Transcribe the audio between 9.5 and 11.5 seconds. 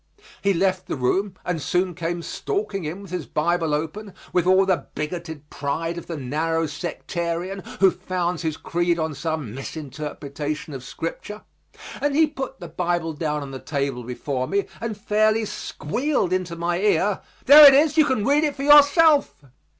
misinterpretation of Scripture,